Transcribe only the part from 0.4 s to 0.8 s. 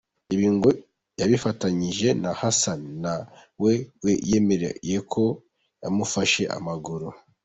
ngo